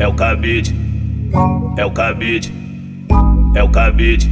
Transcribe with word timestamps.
é 0.00 0.08
o 0.08 0.14
cabide, 0.14 0.74
é 1.76 1.84
o 1.84 1.90
cabide, 1.90 2.52
é 3.54 3.62
o 3.62 3.68
cabide, 3.68 4.30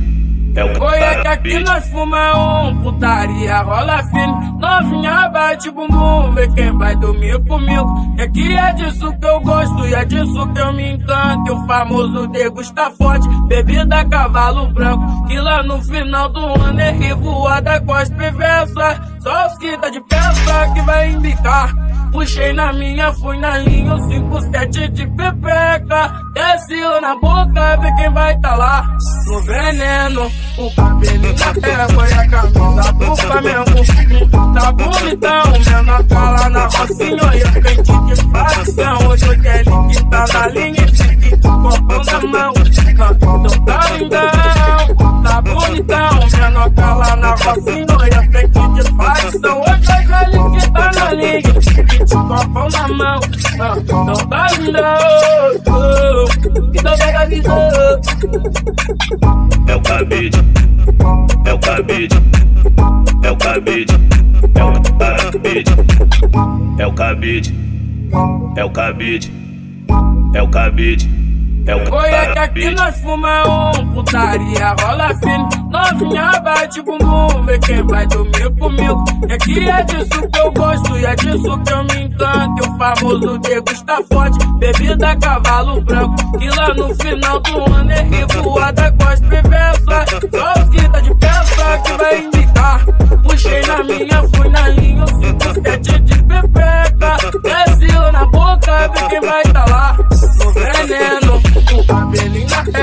é 0.57 0.65
o 0.65 0.83
Oi, 0.83 0.99
é 0.99 1.21
que 1.21 1.29
aqui 1.29 1.59
nós 1.59 1.89
fuma 1.91 2.65
um, 2.65 2.83
putaria 2.83 3.61
rola 3.61 4.03
fino. 4.05 4.59
Novinha 4.59 5.29
bate 5.29 5.71
bumbum, 5.71 6.33
vê 6.33 6.49
quem 6.49 6.77
vai 6.77 6.97
dormir 6.97 7.39
comigo. 7.45 8.17
É 8.19 8.27
que 8.27 8.57
é 8.57 8.73
disso 8.73 9.13
que 9.19 9.27
eu 9.27 9.41
gosto 9.41 9.87
e 9.87 9.95
é 9.95 10.05
disso 10.07 10.49
que 10.53 10.59
eu 10.59 10.73
me 10.73 10.95
encanto. 10.95 11.49
E 11.49 11.51
o 11.53 11.67
famoso 11.67 12.27
degusta 12.29 12.91
forte, 12.93 13.29
bebida 13.47 14.05
cavalo 14.07 14.67
branco. 14.69 15.27
Que 15.27 15.39
lá 15.39 15.63
no 15.63 15.81
final 15.83 16.29
do 16.31 16.41
ano 16.41 16.81
é 16.81 16.91
revoada 16.91 17.81
com 17.83 17.93
as 17.93 18.09
perversas. 18.09 19.01
Só 19.21 19.47
os 19.47 19.59
que 19.59 19.77
tá 19.77 19.91
de 19.91 20.01
peça 20.01 20.73
que 20.75 20.81
vai 20.81 21.13
embicar. 21.13 21.75
Puxei 22.13 22.53
na 22.53 22.73
minha, 22.73 23.13
fui 23.13 23.39
na 23.39 23.59
linha, 23.59 23.95
o 23.95 24.09
57 24.09 24.89
de 24.89 25.07
pepeca. 25.09 26.13
Desce 26.33 26.81
lá 26.83 27.01
na 27.01 27.15
boca, 27.17 27.77
vê 27.77 27.93
quem 27.97 28.11
vai 28.13 28.39
tá 28.41 28.57
lá. 28.57 28.97
No 29.27 29.43
veneno, 29.43 30.31
o 30.57 30.71
cabelo 30.75 31.23
na 31.23 31.85
égua 31.85 32.09
e 32.09 32.13
a 32.13 32.29
camisa 32.29 32.93
do 32.93 33.17
Flamengo. 33.17 34.55
Tá 34.55 34.73
bonitão, 34.73 35.53
menor 35.67 36.05
cala 36.05 36.49
na 36.49 36.65
rocinha. 36.67 37.35
E 37.35 37.43
a 37.43 37.53
frente 37.53 37.83
de 37.83 38.31
facção, 38.33 39.09
hoje 39.09 39.27
eu 39.27 39.41
quero 39.41 39.89
que 39.89 40.05
tá 40.07 40.25
na 40.33 40.49
linha. 40.49 40.87
De 40.87 41.31
copão 41.37 42.05
na 42.05 42.21
mão, 42.27 42.53
então 42.57 43.65
tá 43.65 43.81
lindão. 43.97 44.31
Tá 45.23 45.43
bonitão, 45.43 46.21
menor 46.39 46.71
cala 46.71 47.17
na 47.17 47.31
rocinha. 47.35 47.87
E 48.07 48.15
a 48.15 48.23
frente 48.31 48.69
de 48.69 48.97
facção, 48.97 49.61
hoje 49.61 49.91
eu 49.91 50.09
quero 50.09 50.53
que 50.53 50.73
tá 50.73 50.91
na 50.93 51.13
linha. 51.13 51.98
Copão 52.39 52.69
na 52.69 52.89
mão, 52.89 53.21
então 53.25 54.15
tá 54.29 54.47
lindão. 54.59 54.83
Então 56.73 56.97
pega 56.97 57.21
a 57.21 57.25
visão. 57.25 57.59
É 59.67 59.75
o 59.75 59.81
cabide, 59.81 60.39
é 61.45 61.53
o 61.53 61.59
cabide, 61.59 62.17
é 63.25 63.31
o 63.33 63.37
cabide, 63.37 63.93
é 64.55 64.67
o 64.71 64.73
cabide, 64.79 65.73
é 66.79 66.87
o 66.87 66.93
cabide, 66.93 67.55
é 68.57 68.65
o 68.65 68.71
cabide, 68.71 69.33
é 70.35 70.43
o 70.43 70.49
cabide, 70.49 71.18
é 71.69 71.77
o 71.77 71.95
Oi, 71.95 72.09
é 72.09 72.33
que 72.33 72.39
aqui 72.39 72.71
nós 72.71 72.99
fuma 73.01 73.43
um, 73.47 73.93
putaria 73.93 74.75
rola 74.81 75.09
fino. 75.19 75.49
Novinha 75.71 76.41
bate 76.41 76.81
bumbum, 76.81 77.45
vê 77.45 77.59
quem 77.59 77.87
vai 77.87 78.07
dormir 78.07 78.51
comigo. 78.59 79.05
É 79.29 79.37
que 79.37 79.69
é 79.69 79.83
disso 79.83 80.29
que 80.29 80.39
eu 80.39 80.51
gosto 80.53 80.97
e 80.97 81.05
é 81.05 81.15
disso 81.15 81.59
que 81.61 81.73
eu 81.73 81.85
me 81.85 82.05
encanto. 82.05 82.63
E 82.63 82.69
o 82.69 82.79
famoso 82.79 83.39
degusta 83.39 83.99
forte, 84.11 84.47
bebida 84.59 85.15
cavalo 85.17 85.81
branco. 85.83 86.39
Que 86.39 86.49
lá 86.49 86.73
no 86.73 86.95
final 86.95 87.41
do 87.41 87.75
ano 87.75 87.93
é 87.93 88.01
revoada 88.01 88.93
com 88.93 89.09
as 89.09 89.21
perversas. 89.21 90.09
Só 90.35 90.53
os 90.53 90.89
tá 90.91 91.01
de 91.01 91.15
peça 91.17 91.79
que 91.85 91.93
vai 91.93 92.19
indicar. 92.19 92.87
Puxei 93.23 93.61
na 93.67 93.85
minha, 93.85 94.23
fui 94.35 94.49
na 94.49 94.71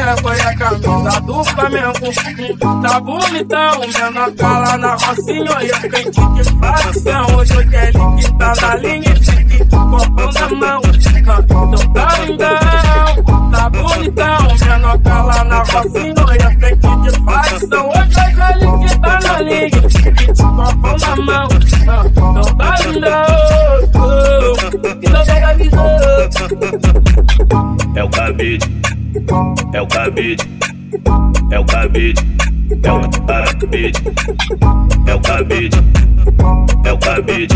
égua 0.05 0.35
e 0.35 0.41
a 0.41 0.55
camisa 0.55 1.21
do 1.21 1.43
Flamengo. 1.43 2.81
Tá 2.81 2.99
bonitão, 2.99 3.79
menor 3.79 4.31
cala 4.35 4.77
na 4.77 4.95
rocinha 4.95 5.63
e 5.63 5.71
a 5.71 5.79
frente 5.79 6.11
de 6.11 6.43
facção. 6.59 7.35
Hoje 7.35 7.55
eu 7.55 7.67
quero 7.69 8.15
que 8.15 8.33
tá 8.33 8.53
na 8.61 8.75
linha 8.75 9.13
de 9.13 9.57
copão 9.65 10.31
na 10.31 10.49
mão. 10.55 10.81
Então 10.85 11.93
tá 11.93 12.19
lindão, 12.19 12.55
tá 13.51 13.69
bonitão, 13.69 14.47
menor 14.65 14.99
cala 14.99 15.43
na 15.43 15.63
rocinha 15.63 16.13
e 16.39 16.43
a 16.43 16.51
frente 16.59 16.87
de 17.01 17.25
facção. 17.25 17.89
Hoje 17.89 18.15
eu 18.15 18.35
quero 18.35 18.79
que 18.79 18.99
tá 18.99 19.19
na 19.23 19.41
linha 19.41 19.69
de 19.69 19.79
copão 20.27 20.95
na 20.97 21.15
mão. 21.15 21.47
Então 21.81 22.43
tá 22.55 22.75
lindão, 22.85 23.25
então 25.01 25.25
pega 25.25 25.47
a 25.47 25.53
visão. 25.53 25.85
O 27.95 27.99
é 27.99 28.03
o 28.03 28.09
cabide, 28.09 28.81
é 29.73 29.81
o 29.81 29.87
cabide, 29.87 30.43
é 31.51 31.59
o 31.59 31.65
cabide, 31.65 32.21
é 32.83 32.91
o 32.91 32.99
cabide, 33.25 34.03
é 35.07 35.15
o 35.15 35.19
cabide, 35.19 35.77
é 36.85 36.93
o 36.93 36.97
cabide, 36.97 37.54